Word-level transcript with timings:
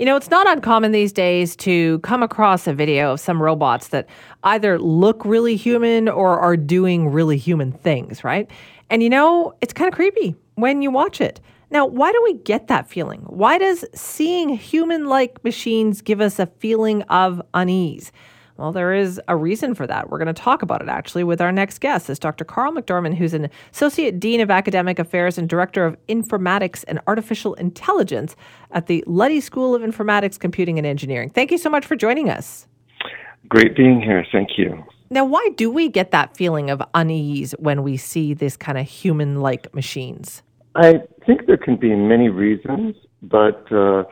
You 0.00 0.06
know, 0.06 0.16
it's 0.16 0.30
not 0.30 0.48
uncommon 0.48 0.92
these 0.92 1.12
days 1.12 1.54
to 1.56 1.98
come 1.98 2.22
across 2.22 2.66
a 2.66 2.72
video 2.72 3.12
of 3.12 3.20
some 3.20 3.42
robots 3.42 3.88
that 3.88 4.08
either 4.44 4.78
look 4.78 5.22
really 5.26 5.56
human 5.56 6.08
or 6.08 6.40
are 6.40 6.56
doing 6.56 7.10
really 7.10 7.36
human 7.36 7.70
things, 7.70 8.24
right? 8.24 8.50
And 8.88 9.02
you 9.02 9.10
know, 9.10 9.52
it's 9.60 9.74
kind 9.74 9.88
of 9.88 9.94
creepy 9.94 10.34
when 10.54 10.80
you 10.80 10.90
watch 10.90 11.20
it. 11.20 11.38
Now, 11.70 11.84
why 11.84 12.12
do 12.12 12.22
we 12.24 12.32
get 12.32 12.68
that 12.68 12.88
feeling? 12.88 13.20
Why 13.26 13.58
does 13.58 13.84
seeing 13.94 14.48
human 14.48 15.04
like 15.04 15.44
machines 15.44 16.00
give 16.00 16.22
us 16.22 16.38
a 16.38 16.46
feeling 16.46 17.02
of 17.02 17.42
unease? 17.52 18.10
Well, 18.60 18.72
there 18.72 18.92
is 18.92 19.18
a 19.26 19.36
reason 19.36 19.74
for 19.74 19.86
that. 19.86 20.10
We're 20.10 20.18
going 20.18 20.26
to 20.26 20.34
talk 20.34 20.60
about 20.60 20.82
it 20.82 20.88
actually 20.90 21.24
with 21.24 21.40
our 21.40 21.50
next 21.50 21.78
guest. 21.78 22.10
It's 22.10 22.18
Dr. 22.18 22.44
Karl 22.44 22.72
MacDorman, 22.72 23.14
who's 23.14 23.32
an 23.32 23.48
Associate 23.72 24.20
Dean 24.20 24.38
of 24.42 24.50
Academic 24.50 24.98
Affairs 24.98 25.38
and 25.38 25.48
Director 25.48 25.86
of 25.86 25.96
Informatics 26.08 26.84
and 26.86 27.00
Artificial 27.06 27.54
Intelligence 27.54 28.36
at 28.72 28.86
the 28.86 29.02
Luddy 29.06 29.40
School 29.40 29.74
of 29.74 29.80
Informatics, 29.80 30.38
Computing 30.38 30.76
and 30.76 30.86
Engineering. 30.86 31.30
Thank 31.30 31.50
you 31.50 31.56
so 31.56 31.70
much 31.70 31.86
for 31.86 31.96
joining 31.96 32.28
us. 32.28 32.66
Great 33.48 33.74
being 33.74 33.98
here. 33.98 34.26
Thank 34.30 34.58
you. 34.58 34.84
Now, 35.08 35.24
why 35.24 35.48
do 35.56 35.70
we 35.70 35.88
get 35.88 36.10
that 36.10 36.36
feeling 36.36 36.68
of 36.68 36.82
unease 36.92 37.52
when 37.52 37.82
we 37.82 37.96
see 37.96 38.34
this 38.34 38.58
kind 38.58 38.76
of 38.76 38.86
human 38.86 39.40
like 39.40 39.74
machines? 39.74 40.42
I 40.74 41.00
think 41.24 41.46
there 41.46 41.56
can 41.56 41.76
be 41.76 41.96
many 41.96 42.28
reasons, 42.28 42.94
but, 43.22 43.72
uh, 43.72 44.04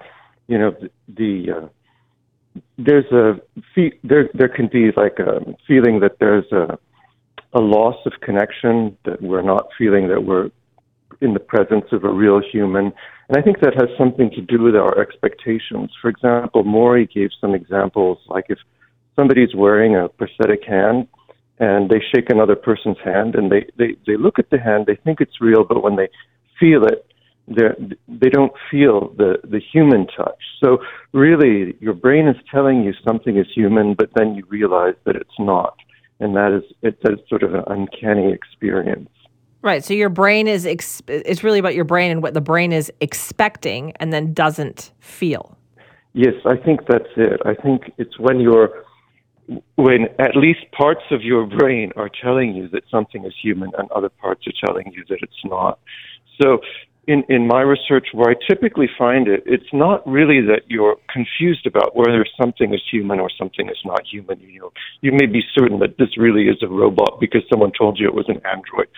you 0.47 0.57
know, 0.57 0.71
the. 0.81 0.91
the 1.09 1.53
uh, 1.53 1.69
there's 2.79 3.11
a 3.13 3.41
there 4.05 4.31
there 4.35 4.49
can 4.49 4.69
be 4.69 4.91
like 4.97 5.19
a 5.19 5.41
feeling 5.67 6.01
that 6.01 6.19
there's 6.21 6.51
a 6.53 6.79
a 7.53 7.61
loss 7.61 7.97
of 8.07 8.13
connection 8.21 8.97
that 9.05 9.21
we're 9.21 9.43
not 9.43 9.69
feeling 9.77 10.09
that 10.09 10.25
we're 10.25 10.51
in 11.21 11.35
the 11.35 11.41
presence 11.41 11.87
of 11.93 12.05
a 12.05 12.13
real 12.13 12.41
human 12.41 12.93
and 13.29 13.37
I 13.37 13.43
think 13.43 13.61
that 13.61 13.75
has 13.75 13.89
something 13.99 14.31
to 14.31 14.41
do 14.41 14.63
with 14.63 14.75
our 14.75 14.99
expectations. 14.99 15.91
For 16.01 16.09
example, 16.09 16.65
Mori 16.65 17.07
gave 17.07 17.29
some 17.41 17.55
examples 17.55 18.19
like 18.29 18.47
if 18.49 18.59
somebody's 19.17 19.55
wearing 19.55 19.97
a 19.97 20.09
prosthetic 20.09 20.65
hand 20.65 21.09
and 21.59 21.91
they 21.91 22.01
shake 22.15 22.31
another 22.31 22.57
person's 22.57 22.97
hand 23.05 23.35
and 23.35 23.53
they, 23.53 23.67
they, 23.77 23.97
they 24.07 24.17
look 24.17 24.39
at 24.39 24.49
the 24.49 24.59
hand, 24.59 24.87
they 24.87 24.97
think 24.97 25.21
it's 25.21 25.41
real, 25.41 25.65
but 25.65 25.83
when 25.83 25.97
they 25.97 26.09
feel 26.59 26.85
it, 26.87 27.05
they 27.49 28.29
don't 28.29 28.53
feel 28.71 29.15
the, 29.17 29.39
the 29.45 29.61
human 29.73 30.07
touch. 30.07 30.43
So 30.63 30.79
really, 31.13 31.77
your 31.81 31.95
brain 31.95 32.29
is 32.29 32.37
telling 32.51 32.83
you 32.83 32.93
something 33.07 33.37
is 33.39 33.47
human, 33.55 33.95
but 33.95 34.11
then 34.15 34.35
you 34.35 34.45
realize 34.49 34.95
that 35.05 35.17
it's 35.17 35.39
not, 35.39 35.77
and 36.21 36.37
that 36.37 36.53
is 36.53 36.65
it's 36.83 37.03
a 37.05 37.17
sort 37.29 37.43
of 37.43 37.55
an 37.55 37.63
uncanny 37.67 38.33
experience. 38.33 39.09
Right. 39.63 39.85
So 39.85 39.95
your 39.95 40.09
brain 40.09 40.47
is 40.47 40.67
ex- 40.67 41.03
it's 41.09 41.43
really 41.43 41.59
about 41.59 41.75
your 41.75 41.85
brain 41.85 42.11
and 42.11 42.23
what 42.23 42.35
the 42.35 42.41
brain 42.41 42.73
is 42.73 42.93
expecting, 43.01 43.93
and 43.97 44.13
then 44.13 44.33
doesn't 44.33 44.93
feel. 45.01 45.57
Yes, 46.13 46.35
I 46.45 46.57
think 46.57 46.81
that's 46.89 47.09
it. 47.17 47.41
I 47.45 47.55
think 47.55 47.93
it's 47.99 48.19
when 48.19 48.41
you're 48.41 48.85
when 49.77 50.09
at 50.19 50.37
least 50.37 50.61
parts 50.73 51.05
of 51.11 51.23
your 51.23 51.47
brain 51.47 51.91
are 51.97 52.11
telling 52.23 52.55
you 52.55 52.69
that 52.69 52.83
something 52.91 53.25
is 53.25 53.33
human 53.43 53.71
and 53.79 53.91
other 53.93 54.11
parts 54.11 54.47
are 54.47 54.53
telling 54.67 54.93
you 54.93 55.05
that 55.09 55.19
it's 55.23 55.45
not. 55.45 55.79
So 56.41 56.61
in, 57.09 57.25
in 57.31 57.47
my 57.47 57.63
research, 57.63 58.09
where 58.13 58.31
I 58.31 58.35
typically 58.47 58.89
find 58.99 59.29
it, 59.29 59.43
it's 59.47 59.73
not 59.73 60.07
really 60.07 60.43
that 60.43 60.63
you're 60.69 60.97
confused 61.11 61.67
about 61.67 61.97
whether 61.97 62.25
something 62.39 62.75
is 62.75 62.83
human 62.93 63.19
or 63.19 63.31
something 63.37 63.67
is 63.71 63.79
not 63.83 64.03
human. 64.07 64.39
You 64.41 64.61
know, 64.61 64.73
you 65.01 65.13
may 65.13 65.25
be 65.25 65.41
certain 65.55 65.79
that 65.79 65.97
this 65.97 66.19
really 66.19 66.49
is 66.49 66.63
a 66.63 66.69
robot 66.69 67.19
because 67.19 67.41
someone 67.51 67.73
told 67.77 67.99
you 67.99 68.07
it 68.07 68.15
was 68.15 68.29
an 68.29 68.43
android, 68.45 68.89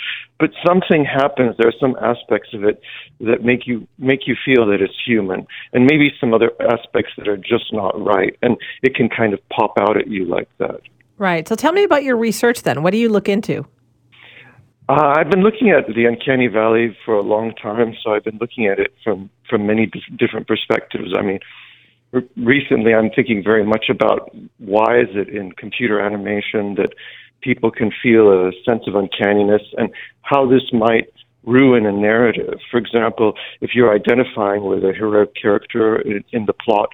but 0.40 0.50
something 0.66 1.04
happens. 1.04 1.54
There 1.56 1.68
are 1.68 1.80
some 1.80 1.96
aspects 2.02 2.48
of 2.52 2.64
it 2.64 2.82
that 3.20 3.44
make 3.44 3.68
you 3.68 3.86
make 3.96 4.26
you 4.26 4.34
feel 4.44 4.66
that 4.66 4.82
it's 4.82 4.98
human, 5.06 5.46
and 5.72 5.86
maybe 5.86 6.12
some 6.20 6.34
other 6.34 6.50
aspects 6.60 7.12
that 7.16 7.28
are 7.28 7.36
just 7.36 7.72
not 7.72 7.94
right, 8.04 8.36
and 8.42 8.56
it 8.82 8.96
can 8.96 9.08
kind 9.08 9.32
of 9.32 9.40
pop 9.50 9.74
out 9.78 9.96
at 9.96 10.08
you 10.08 10.24
like 10.24 10.48
that. 10.58 10.80
Right. 11.16 11.46
So 11.46 11.54
tell 11.54 11.72
me 11.72 11.84
about 11.84 12.02
your 12.02 12.16
research 12.16 12.62
then. 12.64 12.82
What 12.82 12.90
do 12.90 12.98
you 12.98 13.08
look 13.08 13.28
into? 13.28 13.66
Uh, 14.90 15.14
I've 15.16 15.30
been 15.30 15.44
looking 15.44 15.70
at 15.70 15.86
the 15.94 16.04
uncanny 16.04 16.48
valley 16.48 16.96
for 17.04 17.14
a 17.14 17.22
long 17.22 17.54
time, 17.54 17.94
so 18.02 18.12
I've 18.12 18.24
been 18.24 18.38
looking 18.38 18.66
at 18.66 18.80
it 18.80 18.92
from 19.04 19.30
from 19.48 19.64
many 19.64 19.88
different 20.18 20.48
perspectives. 20.48 21.14
I 21.16 21.22
mean, 21.22 21.38
re- 22.10 22.28
recently 22.36 22.92
I'm 22.92 23.08
thinking 23.14 23.40
very 23.44 23.64
much 23.64 23.84
about 23.88 24.34
why 24.58 24.98
is 24.98 25.10
it 25.12 25.28
in 25.28 25.52
computer 25.52 26.00
animation 26.00 26.74
that 26.74 26.92
people 27.40 27.70
can 27.70 27.92
feel 28.02 28.32
a 28.32 28.50
sense 28.68 28.82
of 28.88 28.96
uncanniness 28.96 29.62
and 29.78 29.90
how 30.22 30.44
this 30.50 30.72
might 30.72 31.12
ruin 31.44 31.86
a 31.86 31.92
narrative. 31.92 32.58
For 32.68 32.78
example, 32.78 33.34
if 33.60 33.76
you're 33.76 33.94
identifying 33.94 34.64
with 34.64 34.82
a 34.82 34.92
heroic 34.92 35.36
character 35.40 36.00
in, 36.00 36.24
in 36.32 36.46
the 36.46 36.52
plot, 36.52 36.88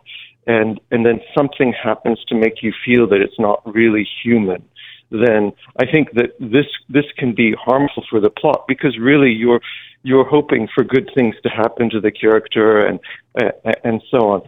and 0.47 0.78
and 0.91 1.07
then 1.07 1.23
something 1.34 1.73
happens 1.73 2.23
to 2.28 2.34
make 2.34 2.63
you 2.63 2.75
feel 2.84 3.09
that 3.09 3.23
it's 3.23 3.39
not 3.39 3.63
really 3.65 4.07
human 4.23 4.63
then 5.11 5.53
I 5.78 5.87
think 5.91 6.12
that 6.12 6.31
this 6.41 6.67
this 6.89 7.05
can 7.17 7.34
be 7.34 7.55
harmful 7.55 8.05
for 8.11 8.21
the 8.21 8.31
plot 8.31 8.65
because 8.67 8.99
really 8.99 9.31
you're 9.31 9.61
you're 10.03 10.25
hoping 10.25 10.69
for 10.75 10.84
good 10.84 11.11
things 11.15 11.34
to 11.43 11.49
happen 11.49 11.91
to 11.91 12.00
the 12.00 12.11
character 12.11 12.87
and 12.87 13.00
uh, 13.41 13.72
and 13.84 14.03
so 14.11 14.19
on. 14.28 14.43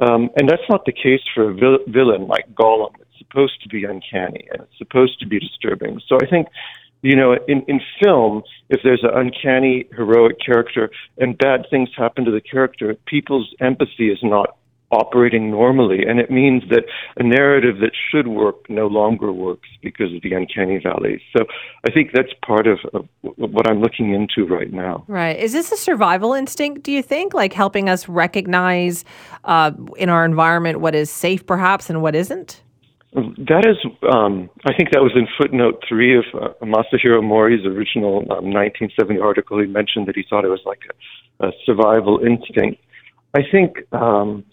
Um, 0.00 0.30
and 0.36 0.48
that's 0.48 0.68
not 0.68 0.84
the 0.84 0.92
case 0.92 1.20
for 1.34 1.50
a 1.50 1.54
vil- 1.54 1.84
villain 1.86 2.26
like 2.26 2.52
Gollum. 2.54 2.94
It's 3.00 3.18
supposed 3.18 3.62
to 3.62 3.68
be 3.68 3.84
uncanny 3.84 4.46
and 4.52 4.62
it's 4.62 4.78
supposed 4.78 5.20
to 5.20 5.26
be 5.26 5.38
disturbing. 5.38 6.00
So 6.08 6.18
I 6.20 6.26
think, 6.26 6.48
you 7.02 7.14
know, 7.14 7.34
in, 7.46 7.62
in 7.68 7.80
film, 8.02 8.42
if 8.70 8.80
there's 8.82 9.04
an 9.04 9.10
uncanny, 9.14 9.86
heroic 9.94 10.40
character 10.44 10.90
and 11.18 11.38
bad 11.38 11.66
things 11.70 11.90
happen 11.96 12.24
to 12.24 12.32
the 12.32 12.40
character, 12.40 12.94
people's 13.06 13.54
empathy 13.60 14.10
is 14.10 14.18
not 14.22 14.56
operating 14.94 15.50
normally. 15.50 16.04
And 16.06 16.18
it 16.18 16.30
means 16.30 16.62
that 16.70 16.84
a 17.16 17.22
narrative 17.22 17.78
that 17.80 17.92
should 18.10 18.28
work 18.28 18.68
no 18.68 18.86
longer 18.86 19.32
works 19.32 19.68
because 19.82 20.14
of 20.14 20.22
the 20.22 20.32
uncanny 20.32 20.78
valley. 20.78 21.22
So 21.36 21.44
I 21.86 21.92
think 21.92 22.10
that's 22.14 22.32
part 22.44 22.66
of, 22.66 22.78
of, 22.92 23.08
what 23.22 23.68
I'm 23.68 23.80
looking 23.80 24.14
into 24.14 24.46
right 24.46 24.72
now. 24.72 25.04
Right. 25.08 25.38
Is 25.38 25.52
this 25.52 25.72
a 25.72 25.76
survival 25.76 26.32
instinct, 26.32 26.82
do 26.82 26.92
you 26.92 27.02
think? 27.02 27.34
Like 27.34 27.52
helping 27.52 27.88
us 27.88 28.08
recognize 28.08 29.04
uh, 29.44 29.72
in 29.96 30.08
our 30.08 30.24
environment 30.24 30.80
what 30.80 30.94
is 30.94 31.10
safe, 31.10 31.46
perhaps, 31.46 31.90
and 31.90 32.02
what 32.02 32.14
isn't? 32.14 32.62
That 33.14 33.64
is, 33.64 33.76
um, 34.12 34.50
I 34.66 34.74
think 34.74 34.90
that 34.90 35.00
was 35.00 35.12
in 35.14 35.28
footnote 35.38 35.84
three 35.88 36.18
of 36.18 36.24
uh, 36.34 36.48
Masahiro 36.64 37.22
Mori's 37.22 37.64
original 37.64 38.18
um, 38.22 38.50
1970 38.50 39.20
article. 39.20 39.60
He 39.60 39.66
mentioned 39.66 40.08
that 40.08 40.16
he 40.16 40.24
thought 40.28 40.44
it 40.44 40.48
was 40.48 40.62
like 40.66 40.80
a, 41.38 41.46
a 41.46 41.52
survival 41.64 42.18
instinct. 42.26 42.82
I 43.32 43.42
think 43.48 43.76
um, 43.92 44.44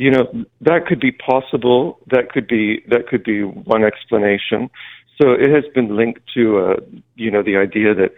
you 0.00 0.10
know 0.10 0.24
that 0.62 0.86
could 0.86 0.98
be 0.98 1.12
possible. 1.12 2.00
That 2.06 2.30
could 2.32 2.48
be 2.48 2.82
that 2.88 3.06
could 3.06 3.22
be 3.22 3.42
one 3.42 3.84
explanation. 3.84 4.70
So 5.20 5.32
it 5.32 5.50
has 5.50 5.64
been 5.74 5.94
linked 5.94 6.22
to 6.34 6.42
uh, 6.58 6.76
you 7.16 7.30
know 7.30 7.42
the 7.42 7.58
idea 7.58 7.94
that 7.94 8.12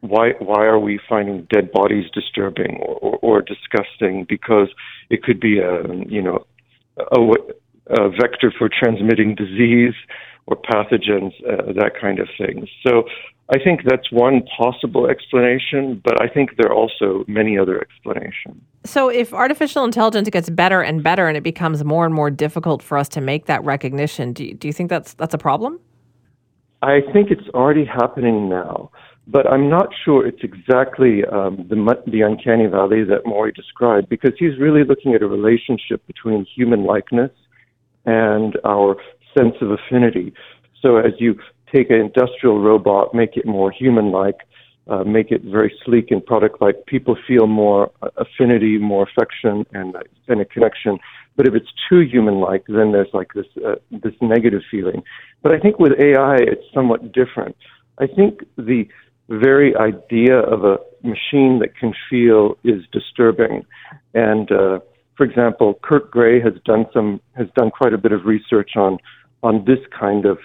why 0.00 0.30
why 0.40 0.64
are 0.64 0.80
we 0.80 0.98
finding 1.08 1.46
dead 1.54 1.70
bodies 1.70 2.10
disturbing 2.12 2.78
or, 2.82 2.96
or, 2.96 3.18
or 3.22 3.42
disgusting? 3.42 4.26
Because 4.28 4.70
it 5.08 5.22
could 5.22 5.38
be 5.38 5.60
a 5.60 5.86
you 6.08 6.20
know 6.20 6.46
a, 6.98 7.20
a 7.90 8.10
vector 8.10 8.52
for 8.58 8.68
transmitting 8.68 9.36
disease 9.36 9.94
or 10.46 10.56
pathogens, 10.56 11.32
uh, 11.48 11.72
that 11.74 11.92
kind 12.00 12.18
of 12.18 12.28
thing. 12.36 12.66
So 12.84 13.04
I 13.50 13.58
think 13.58 13.82
that's 13.84 14.10
one 14.10 14.42
possible 14.56 15.06
explanation, 15.06 16.00
but 16.02 16.20
I 16.22 16.28
think 16.28 16.56
there 16.56 16.70
are 16.70 16.74
also 16.74 17.24
many 17.28 17.58
other 17.58 17.78
explanations. 17.78 18.62
So, 18.86 19.10
if 19.10 19.34
artificial 19.34 19.84
intelligence 19.84 20.30
gets 20.30 20.48
better 20.48 20.80
and 20.80 21.02
better, 21.02 21.28
and 21.28 21.36
it 21.36 21.42
becomes 21.42 21.84
more 21.84 22.06
and 22.06 22.14
more 22.14 22.30
difficult 22.30 22.82
for 22.82 22.96
us 22.96 23.08
to 23.10 23.20
make 23.20 23.46
that 23.46 23.62
recognition, 23.62 24.32
do 24.32 24.44
you, 24.44 24.54
do 24.54 24.66
you 24.66 24.72
think 24.72 24.88
that's 24.88 25.12
that's 25.14 25.34
a 25.34 25.38
problem? 25.38 25.78
I 26.80 27.00
think 27.12 27.30
it's 27.30 27.48
already 27.54 27.84
happening 27.84 28.48
now, 28.48 28.90
but 29.26 29.50
I'm 29.50 29.68
not 29.68 29.88
sure 30.04 30.26
it's 30.26 30.42
exactly 30.42 31.24
um, 31.26 31.66
the 31.68 32.02
the 32.06 32.22
uncanny 32.22 32.66
valley 32.66 33.04
that 33.04 33.26
Mori 33.26 33.52
described 33.52 34.08
because 34.08 34.32
he's 34.38 34.58
really 34.58 34.84
looking 34.84 35.14
at 35.14 35.22
a 35.22 35.26
relationship 35.26 36.06
between 36.06 36.46
human 36.46 36.84
likeness 36.84 37.30
and 38.06 38.58
our 38.64 38.96
sense 39.36 39.54
of 39.60 39.70
affinity. 39.70 40.32
So, 40.80 40.96
as 40.96 41.12
you 41.18 41.38
take 41.74 41.90
an 41.90 41.96
industrial 41.96 42.60
robot, 42.60 43.14
make 43.14 43.36
it 43.36 43.46
more 43.46 43.70
human 43.70 44.10
like, 44.10 44.40
uh, 44.86 45.02
make 45.02 45.30
it 45.30 45.42
very 45.42 45.72
sleek 45.84 46.10
and 46.10 46.24
product-like, 46.24 46.86
people 46.86 47.16
feel 47.26 47.46
more 47.46 47.90
affinity, 48.16 48.76
more 48.78 49.04
affection, 49.08 49.66
and 49.72 49.96
and 50.28 50.40
a 50.40 50.44
connection. 50.44 50.98
But 51.36 51.48
if 51.48 51.54
it's 51.54 51.72
too 51.88 52.00
human-like, 52.00 52.64
then 52.68 52.92
there's 52.92 53.12
like 53.12 53.32
this 53.34 53.46
uh, 53.66 53.76
this 53.90 54.14
negative 54.20 54.62
feeling. 54.70 55.02
But 55.42 55.52
I 55.52 55.58
think 55.58 55.78
with 55.78 55.92
AI, 55.98 56.36
it's 56.36 56.66
somewhat 56.72 57.12
different. 57.12 57.56
I 57.98 58.06
think 58.06 58.44
the 58.56 58.86
very 59.28 59.74
idea 59.76 60.38
of 60.38 60.64
a 60.64 60.76
machine 61.02 61.58
that 61.60 61.76
can 61.80 61.94
feel 62.10 62.58
is 62.62 62.82
disturbing. 62.92 63.64
And 64.12 64.52
uh, 64.52 64.80
for 65.16 65.24
example, 65.24 65.78
Kurt 65.82 66.10
Gray 66.10 66.40
has 66.40 66.54
done 66.64 66.86
some 66.92 67.20
has 67.36 67.48
done 67.56 67.70
quite 67.70 67.94
a 67.94 67.98
bit 67.98 68.12
of 68.12 68.26
research 68.26 68.72
on 68.76 68.98
on 69.42 69.64
this 69.64 69.78
kind 69.98 70.26
of 70.26 70.38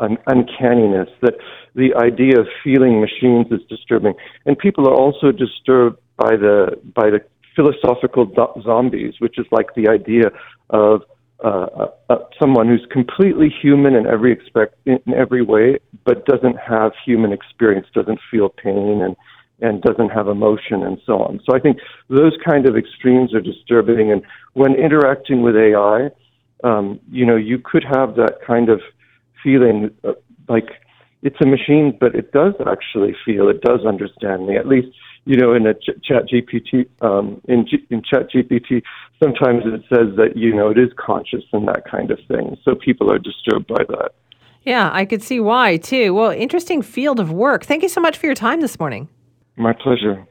un- 0.00 0.18
uncanniness 0.26 1.08
that 1.22 1.34
the 1.74 1.94
idea 1.94 2.38
of 2.40 2.46
feeling 2.64 3.00
machines 3.00 3.46
is 3.50 3.60
disturbing, 3.68 4.14
and 4.46 4.58
people 4.58 4.88
are 4.88 4.94
also 4.94 5.30
disturbed 5.30 5.98
by 6.16 6.36
the 6.36 6.78
by 6.94 7.10
the 7.10 7.20
philosophical 7.54 8.24
do- 8.26 8.62
zombies, 8.62 9.14
which 9.18 9.38
is 9.38 9.46
like 9.50 9.74
the 9.74 9.88
idea 9.88 10.30
of 10.70 11.02
uh, 11.44 11.88
uh, 12.10 12.16
someone 12.38 12.68
who's 12.68 12.86
completely 12.90 13.48
human 13.62 13.94
in 13.94 14.06
every 14.06 14.32
expect 14.32 14.74
in 14.86 15.00
every 15.14 15.42
way, 15.42 15.78
but 16.04 16.26
doesn't 16.26 16.56
have 16.58 16.92
human 17.04 17.32
experience, 17.32 17.86
doesn't 17.94 18.20
feel 18.30 18.48
pain, 18.48 19.00
and 19.02 19.16
and 19.62 19.82
doesn't 19.82 20.10
have 20.10 20.28
emotion, 20.28 20.82
and 20.82 20.98
so 21.04 21.18
on. 21.18 21.40
So 21.44 21.54
I 21.54 21.60
think 21.60 21.78
those 22.08 22.36
kind 22.44 22.66
of 22.68 22.76
extremes 22.76 23.34
are 23.34 23.40
disturbing. 23.40 24.10
And 24.10 24.22
when 24.54 24.74
interacting 24.74 25.42
with 25.42 25.54
AI, 25.54 26.10
um, 26.64 27.00
you 27.10 27.26
know, 27.26 27.36
you 27.36 27.58
could 27.58 27.84
have 27.84 28.16
that 28.16 28.38
kind 28.46 28.68
of 28.68 28.80
feeling 29.42 29.90
uh, 30.04 30.12
like 30.48 30.68
it's 31.22 31.36
a 31.42 31.46
machine, 31.46 31.96
but 31.98 32.14
it 32.14 32.32
does 32.32 32.54
actually 32.66 33.14
feel, 33.24 33.48
it 33.48 33.60
does 33.60 33.84
understand 33.84 34.46
me. 34.46 34.56
At 34.56 34.66
least, 34.66 34.88
you 35.26 35.36
know, 35.36 35.52
in 35.52 35.66
a 35.66 35.74
ch- 35.74 36.00
chat 36.02 36.24
GPT, 36.28 36.86
um, 37.02 37.40
in, 37.46 37.66
G- 37.66 37.86
in 37.90 38.02
chat 38.02 38.30
GPT, 38.30 38.82
sometimes 39.22 39.64
it 39.66 39.82
says 39.88 40.16
that, 40.16 40.36
you 40.36 40.54
know, 40.54 40.70
it 40.70 40.78
is 40.78 40.90
conscious 40.96 41.44
and 41.52 41.68
that 41.68 41.84
kind 41.90 42.10
of 42.10 42.18
thing. 42.26 42.56
So 42.64 42.74
people 42.74 43.12
are 43.12 43.18
disturbed 43.18 43.66
by 43.66 43.84
that. 43.88 44.12
Yeah, 44.62 44.90
I 44.92 45.04
could 45.04 45.22
see 45.22 45.40
why 45.40 45.76
too. 45.76 46.14
Well, 46.14 46.30
interesting 46.30 46.82
field 46.82 47.20
of 47.20 47.32
work. 47.32 47.64
Thank 47.64 47.82
you 47.82 47.88
so 47.88 48.00
much 48.00 48.16
for 48.18 48.26
your 48.26 48.34
time 48.34 48.60
this 48.60 48.78
morning. 48.78 49.08
My 49.56 49.72
pleasure. 49.72 50.26